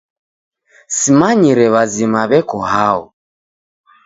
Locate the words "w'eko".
2.29-2.59